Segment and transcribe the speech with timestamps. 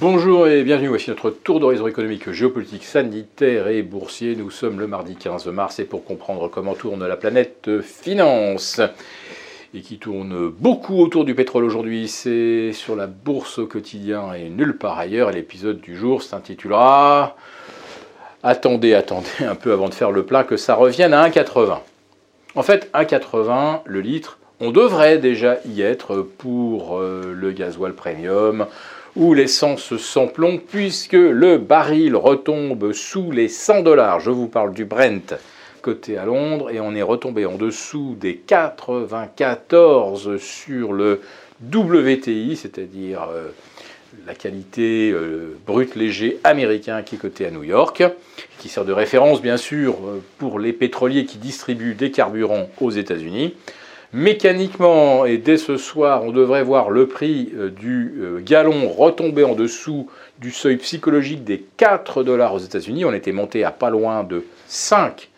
[0.00, 4.36] Bonjour et bienvenue, voici notre tour d'horizon économique, géopolitique, sanitaire et boursier.
[4.36, 8.80] Nous sommes le mardi 15 mars et pour comprendre comment tourne la planète finance
[9.74, 14.50] et qui tourne beaucoup autour du pétrole aujourd'hui, c'est sur la bourse au quotidien et
[14.50, 15.32] nulle part ailleurs.
[15.32, 17.34] L'épisode du jour s'intitulera
[18.44, 21.78] Attendez, attendez un peu avant de faire le plat que ça revienne à 1,80.
[22.54, 28.66] En fait, 1,80 le litre, on devrait déjà y être pour euh, le gasoil premium
[29.18, 34.20] ou l'essence sans plomb, puisque le baril retombe sous les 100 dollars.
[34.20, 35.34] Je vous parle du Brent
[35.82, 41.20] côté à Londres, et on est retombé en dessous des 94 sur le
[41.62, 43.48] WTI, c'est-à-dire euh,
[44.26, 48.04] la qualité euh, brut léger américain qui est coté à New York,
[48.58, 52.90] qui sert de référence bien sûr euh, pour les pétroliers qui distribuent des carburants aux
[52.90, 53.54] États-Unis.
[54.14, 59.44] Mécaniquement, et dès ce soir, on devrait voir le prix euh, du euh, gallon retomber
[59.44, 60.08] en dessous
[60.38, 63.04] du seuil psychologique des 4 dollars aux États-Unis.
[63.04, 65.28] On était monté à pas loin de 5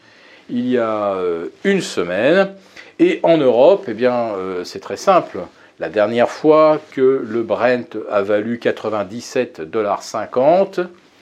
[0.51, 2.55] il y a euh, une semaine.
[3.01, 5.39] Et en Europe, eh bien, c'est très simple.
[5.79, 10.03] La dernière fois que le Brent a valu 97,50 dollars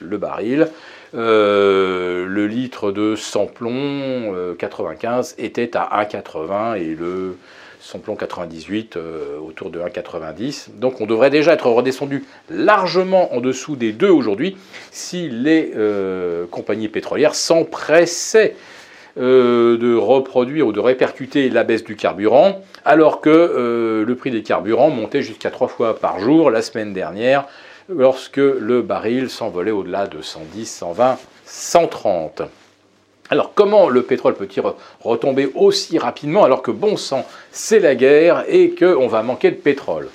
[0.00, 0.68] le baril,
[1.14, 7.36] euh, le litre de samplon 95 euh, était à 1,80 et le
[7.80, 10.78] samplon 98 euh, autour de 1,90.
[10.78, 14.56] Donc on devrait déjà être redescendu largement en dessous des deux aujourd'hui
[14.90, 15.72] si les
[16.50, 18.56] compagnies pétrolières s'empressaient
[19.16, 24.90] de reproduire ou de répercuter la baisse du carburant, alors que le prix des carburants
[24.90, 27.46] montait jusqu'à trois fois par jour la semaine dernière
[27.88, 32.42] lorsque le baril s'envolait au-delà de 110, 120, 130.
[33.30, 34.62] Alors comment le pétrole peut-il
[35.00, 39.56] retomber aussi rapidement alors que bon sang, c'est la guerre et qu'on va manquer de
[39.56, 40.08] pétrole?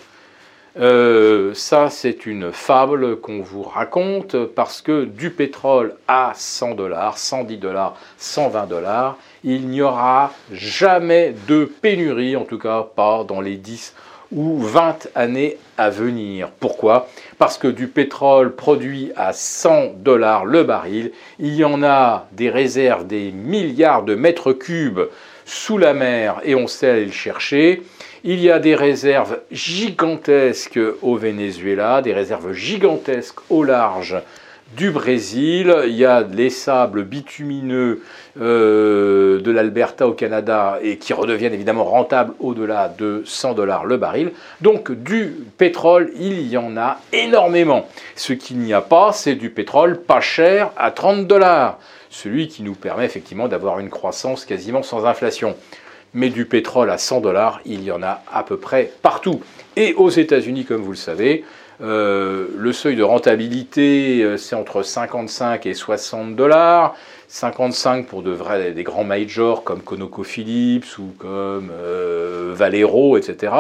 [0.79, 7.19] Euh, ça, c'est une fable qu'on vous raconte parce que du pétrole à 100 dollars,
[7.19, 13.41] 110 dollars, 120 dollars, il n'y aura jamais de pénurie, en tout cas pas dans
[13.41, 13.93] les 10
[14.35, 16.49] ou 20 années à venir.
[16.59, 17.07] Pourquoi?
[17.37, 22.49] Parce que du pétrole produit à 100 dollars le baril, il y en a des
[22.49, 25.01] réserves, des milliards de mètres cubes
[25.45, 27.83] sous la mer et on sait aller le chercher.
[28.23, 34.15] Il y a des réserves gigantesques au Venezuela, des réserves gigantesques au large
[34.75, 38.01] du Brésil, il y a les sables bitumineux
[38.39, 43.97] euh, de l'Alberta au Canada et qui redeviennent évidemment rentables au-delà de 100 dollars le
[43.97, 44.31] baril.
[44.61, 47.87] Donc du pétrole, il y en a énormément.
[48.15, 51.79] Ce qu'il n'y a pas, c'est du pétrole pas cher à 30 dollars,
[52.09, 55.55] celui qui nous permet effectivement d'avoir une croissance quasiment sans inflation.
[56.15, 59.41] Mais du pétrole à 100 dollars, il y en a à peu près partout.
[59.75, 61.43] Et aux États-Unis, comme vous le savez,
[61.81, 66.95] euh, le seuil de rentabilité, euh, c'est entre 55 et 60 dollars.
[67.27, 73.53] 55 pour de vrais, des grands majors comme ConocoPhillips ou comme euh, Valero, etc.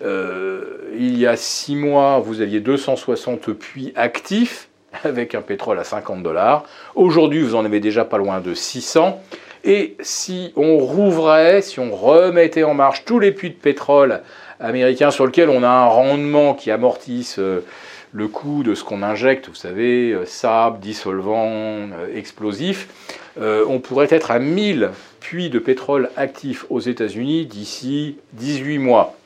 [0.00, 4.68] il y a 6 mois, vous aviez 260 puits actifs
[5.04, 6.64] avec un pétrole à 50 dollars.
[6.94, 9.20] Aujourd'hui, vous en avez déjà pas loin de 600.
[9.64, 14.20] Et si on rouvrait, si on remettait en marche tous les puits de pétrole
[14.60, 17.64] américain sur lequel on a un rendement qui amortisse euh,
[18.12, 22.88] le coût de ce qu'on injecte, vous savez, euh, sable, dissolvant, euh, explosif,
[23.36, 29.16] on pourrait être à 1000 puits de pétrole actifs aux États-Unis d'ici 18 mois.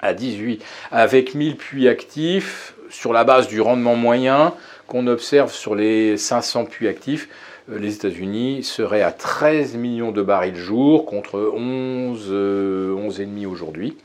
[0.00, 4.54] À 18, avec 1000 puits actifs, sur la base du rendement moyen
[4.86, 7.28] qu'on observe sur les 500 puits actifs,
[7.78, 13.96] les États-Unis seraient à 13 millions de barils jour contre 11, 11,5 aujourd'hui.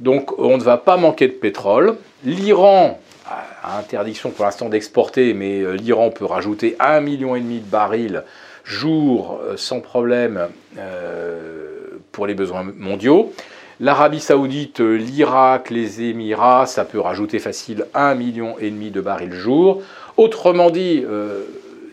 [0.00, 1.96] Donc on ne va pas manquer de pétrole.
[2.24, 2.98] L'Iran
[3.72, 8.22] interdiction pour l'instant d'exporter, mais euh, l'Iran peut rajouter 1,5 million de barils
[8.64, 13.32] jour euh, sans problème euh, pour les besoins mondiaux.
[13.80, 19.82] L'Arabie saoudite, l'Irak, les Émirats, ça peut rajouter facile 1,5 million de barils jour.
[20.16, 21.04] Autrement dit,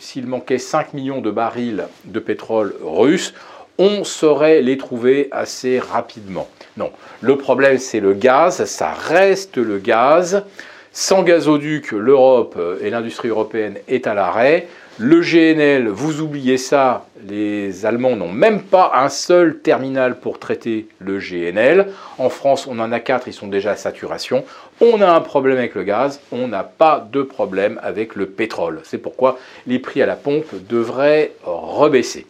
[0.01, 3.33] s'il manquait 5 millions de barils de pétrole russe,
[3.77, 6.49] on saurait les trouver assez rapidement.
[6.75, 10.43] Non, le problème c'est le gaz, ça reste le gaz.
[10.91, 14.67] Sans gazoduc, l'Europe et l'industrie européenne est à l'arrêt.
[14.97, 20.87] Le GNL, vous oubliez ça, les Allemands n'ont même pas un seul terminal pour traiter
[20.99, 21.87] le GNL.
[22.17, 24.43] En France, on en a quatre, ils sont déjà à saturation.
[24.81, 28.81] On a un problème avec le gaz, on n'a pas de problème avec le pétrole.
[28.83, 32.27] C'est pourquoi les prix à la pompe devraient rebaisser.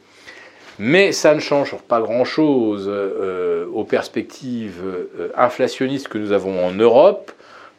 [0.77, 6.71] Mais ça ne change pas grand-chose euh, aux perspectives euh, inflationnistes que nous avons en
[6.71, 7.31] Europe,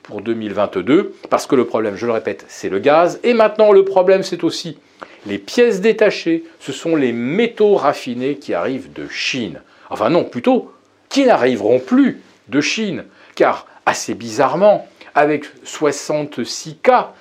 [0.03, 3.21] pour 2022, parce que le problème, je le répète, c'est le gaz.
[3.23, 4.79] Et maintenant, le problème, c'est aussi
[5.27, 6.45] les pièces détachées.
[6.61, 9.61] Ce sont les métaux raffinés qui arrivent de Chine.
[9.91, 10.73] Enfin non, plutôt,
[11.09, 13.05] qui n'arriveront plus de Chine.
[13.35, 17.15] Car, assez bizarrement, avec 66 cas,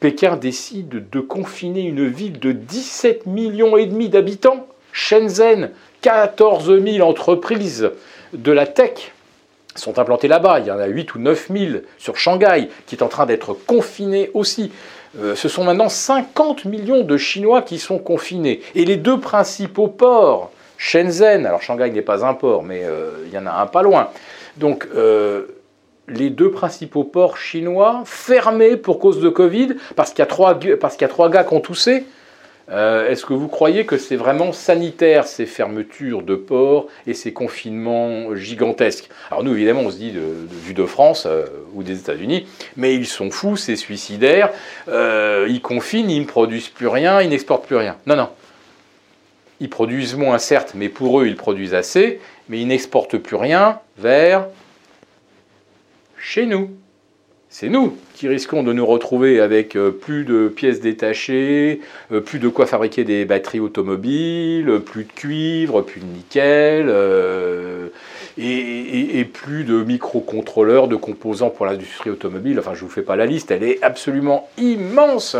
[0.00, 5.70] Pékin décide de confiner une ville de 17 millions et demi d'habitants, Shenzhen,
[6.02, 7.90] 14 000 entreprises
[8.32, 9.12] de la tech
[9.76, 10.60] sont implantées là-bas.
[10.60, 13.54] Il y en a 8 ou 9 000 sur Shanghai qui est en train d'être
[13.54, 14.72] confiné aussi.
[15.18, 18.60] Euh, ce sont maintenant 50 millions de Chinois qui sont confinés.
[18.74, 23.32] Et les deux principaux ports, Shenzhen, alors Shanghai n'est pas un port, mais euh, il
[23.32, 24.10] y en a un pas loin.
[24.56, 25.46] Donc euh,
[26.08, 31.08] les deux principaux ports chinois fermés pour cause de Covid, parce qu'il y, y a
[31.08, 32.04] trois gars qui ont toussé.
[32.68, 37.32] Euh, est-ce que vous croyez que c'est vraiment sanitaire ces fermetures de ports et ces
[37.32, 39.08] confinements gigantesques?
[39.30, 42.46] Alors nous évidemment on se dit de, de France euh, ou des États-Unis,
[42.76, 44.50] mais ils sont fous, c'est suicidaire,
[44.88, 47.96] euh, ils confinent, ils ne produisent plus rien, ils n'exportent plus rien.
[48.06, 48.30] Non, non.
[49.60, 53.78] Ils produisent moins certes, mais pour eux ils produisent assez, mais ils n'exportent plus rien
[53.96, 54.46] vers
[56.18, 56.70] chez nous
[57.58, 61.80] c'est nous qui risquons de nous retrouver avec euh, plus de pièces détachées,
[62.12, 67.88] euh, plus de quoi fabriquer des batteries automobiles, plus de cuivre, plus de nickel, euh,
[68.36, 72.58] et, plus de microcontrôleurs, de composants pour l'industrie automobile.
[72.58, 75.38] Enfin, je ne vous fais pas la liste, elle est absolument immense.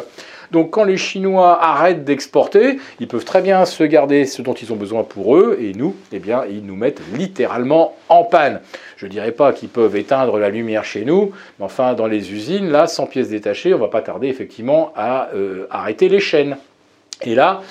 [0.51, 4.73] Donc quand les Chinois arrêtent d'exporter, ils peuvent très bien se garder ce dont ils
[4.73, 8.61] ont besoin pour eux, et nous, eh bien, ils nous mettent littéralement en panne.
[8.97, 12.33] Je ne dirais pas qu'ils peuvent éteindre la lumière chez nous, mais enfin, dans les
[12.33, 16.21] usines, là, sans pièces détachées, on ne va pas tarder effectivement à euh, arrêter les
[16.21, 16.57] chaînes.
[17.23, 17.63] Et là,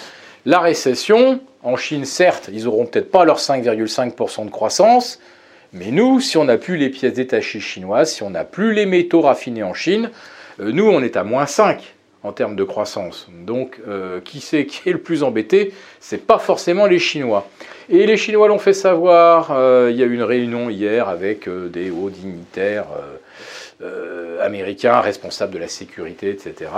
[0.45, 5.19] la récession, en Chine, certes, ils n'auront peut-être pas leur 5,5% de croissance,
[5.74, 8.86] mais nous, si on n'a plus les pièces détachées chinoises, si on n'a plus les
[8.86, 10.12] métaux raffinés en Chine,
[10.60, 11.94] euh, nous, on est à moins 5
[12.25, 13.27] en termes de croissance.
[13.45, 15.74] Donc, euh, qui c'est qui est le plus embêté?
[16.00, 17.48] C'est pas forcément les Chinois.
[17.89, 19.50] Et les Chinois l'ont fait savoir.
[19.51, 22.86] Euh, il y a eu une réunion hier avec euh, des hauts dignitaires
[24.42, 26.72] américains, responsables de la sécurité, etc.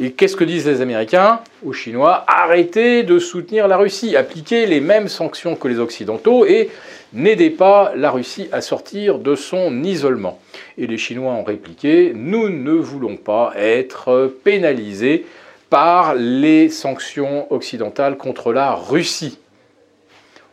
[0.00, 1.40] Et qu'est-ce que disent les Américains?
[1.64, 6.70] Aux Chinois Arrêtez de soutenir la Russie, appliquez les mêmes sanctions que les Occidentaux et
[7.14, 10.40] n'aidez pas la Russie à sortir de son isolement.
[10.76, 15.24] Et les Chinois ont répliqué, nous ne voulons pas être pénalisés
[15.70, 19.38] par les sanctions occidentales contre la Russie.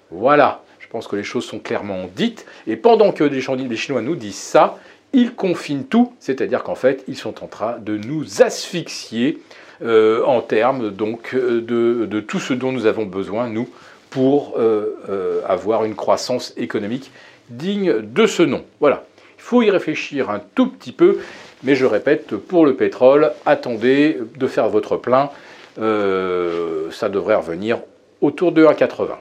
[0.09, 2.45] Voilà, je pense que les choses sont clairement dites.
[2.67, 4.77] Et pendant que les Chinois nous disent ça,
[5.13, 9.39] ils confinent tout, c'est-à-dire qu'en fait, ils sont en train de nous asphyxier
[9.83, 11.59] euh, en termes donc de,
[12.05, 13.67] de, tout ce dont nous avons besoin, nous,
[14.11, 17.11] pour euh, euh, avoir une croissance économique
[17.49, 18.63] digne de ce nom.
[18.79, 19.05] Voilà,
[19.37, 21.17] il faut y réfléchir un tout petit peu,
[21.63, 25.31] mais je répète, pour le pétrole, attendez de faire votre plein,
[25.79, 27.79] euh, ça devrait revenir
[28.19, 29.15] autour de 1,80.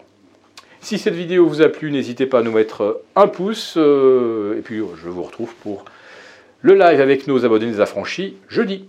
[0.80, 4.78] Si cette vidéo vous a plu, n'hésitez pas à nous mettre un pouce, et puis
[4.78, 5.84] je vous retrouve pour
[6.62, 8.86] le live avec nos abonnés affranchis jeudi.